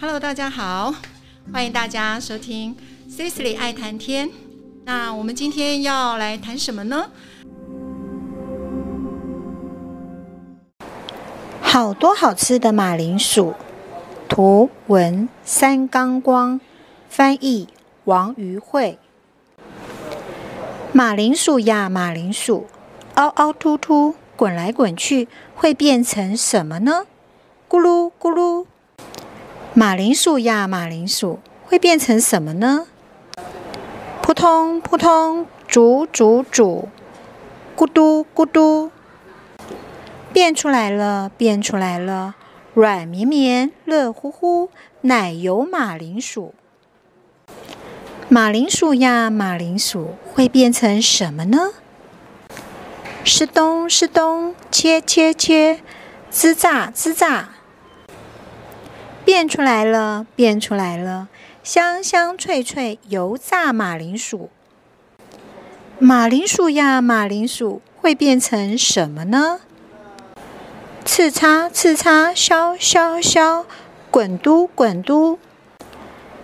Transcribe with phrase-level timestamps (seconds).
[0.00, 0.94] Hello，大家好，
[1.52, 2.76] 欢迎大家收听
[3.10, 4.30] Cecily 爱谈天。
[4.84, 7.10] 那我们今天要来谈什么呢？
[11.60, 13.54] 好多好吃的马铃薯。
[14.28, 16.60] 图文三刚光，
[17.08, 17.66] 翻译
[18.04, 19.00] 王于慧。
[20.92, 22.68] 马铃薯呀，马铃薯，
[23.14, 27.06] 凹凹凸凸，滚来滚去，会变成什么呢？
[27.68, 28.66] 咕噜咕噜。
[29.78, 32.88] 马铃薯呀，马铃薯，会变成什么呢？
[34.20, 36.88] 扑通扑通，煮煮煮，
[37.76, 38.90] 咕嘟咕嘟，
[40.32, 42.34] 变出来了，变出来了，
[42.74, 44.70] 软绵绵，热乎乎，
[45.02, 46.52] 奶油马铃薯。
[48.28, 51.70] 马铃薯呀，马铃薯，会变成什么呢？
[53.22, 55.78] 是咚是咚，切切切，
[56.28, 57.50] 滋炸滋炸，
[59.38, 61.28] 变出来了，变出来了，
[61.62, 64.50] 香香脆脆，油炸马铃薯。
[66.00, 69.60] 马铃薯呀，马铃薯，会变成什么呢？
[71.04, 73.64] 刺叉刺叉，削削削，
[74.10, 75.38] 滚嘟滚嘟。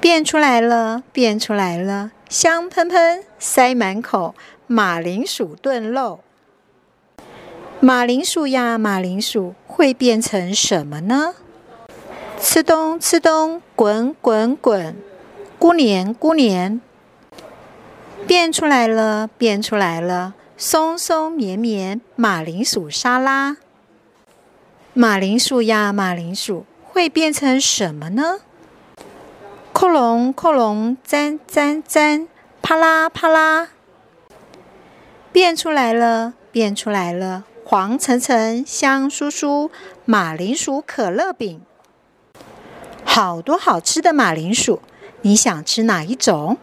[0.00, 4.34] 变出来了，变出来了，香喷喷，塞满口，
[4.66, 6.20] 马铃薯炖肉。
[7.80, 11.34] 马铃薯呀，马铃薯，会变成什么呢？
[12.40, 14.96] 吃东吃东，滚滚滚，
[15.58, 16.80] 咕黏咕黏。
[18.26, 23.56] 变出来了，变出来了，松松绵绵，马铃薯沙拉。
[24.94, 28.38] 马铃薯呀，马铃薯，会变成什么呢？
[29.72, 32.28] 克隆克隆，粘粘粘，
[32.62, 33.68] 啪啦啪啦，
[35.32, 39.70] 变出来了，变出来了，黄澄澄，香酥酥，
[40.04, 41.60] 马铃薯可乐饼。
[43.10, 44.82] 好多好吃的马铃薯，
[45.22, 46.58] 你想吃哪一种？